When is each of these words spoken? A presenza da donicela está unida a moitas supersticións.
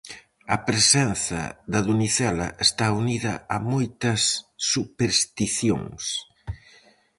A 0.55 0.57
presenza 0.67 1.41
da 1.71 1.79
donicela 1.89 2.47
está 2.67 2.85
unida 3.01 3.33
a 3.55 3.57
moitas 3.71 4.21
supersticións. 4.71 6.03